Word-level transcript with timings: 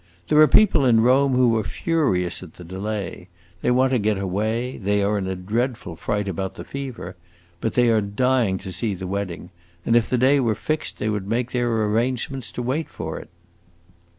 There 0.29 0.39
are 0.39 0.47
people 0.47 0.83
in 0.83 1.01
Rome 1.01 1.33
who 1.33 1.55
are 1.59 1.63
furious 1.63 2.41
at 2.41 2.55
the 2.55 2.63
delay; 2.63 3.29
they 3.61 3.69
want 3.69 3.91
to 3.91 3.99
get 3.99 4.17
away; 4.17 4.79
they 4.79 5.03
are 5.03 5.15
in 5.19 5.27
a 5.27 5.35
dreadful 5.35 5.95
fright 5.95 6.27
about 6.27 6.55
the 6.55 6.63
fever, 6.63 7.15
but 7.59 7.75
they 7.75 7.89
are 7.89 8.01
dying 8.01 8.57
to 8.65 8.71
see 8.71 8.95
the 8.95 9.05
wedding, 9.05 9.51
and 9.85 9.95
if 9.95 10.09
the 10.09 10.17
day 10.17 10.39
were 10.39 10.55
fixed, 10.55 10.97
they 10.97 11.09
would 11.11 11.27
make 11.27 11.51
their 11.51 11.71
arrangements 11.85 12.49
to 12.53 12.63
wait 12.63 12.89
for 12.89 13.19
it. 13.19 13.29